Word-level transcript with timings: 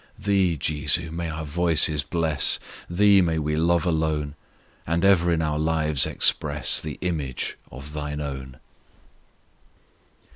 Thee, 0.17 0.57
JESU, 0.57 1.11
may 1.11 1.29
our 1.29 1.45
voices 1.45 2.01
bless; 2.01 2.57
Thee 2.89 3.21
may 3.21 3.37
we 3.37 3.55
love 3.55 3.85
alone; 3.85 4.33
And 4.87 5.05
ever 5.05 5.31
in 5.31 5.43
our 5.43 5.59
lives 5.59 6.07
express 6.07 6.81
The 6.81 6.97
image 7.01 7.55
of 7.71 7.93
Thine 7.93 8.19
own. 8.19 8.57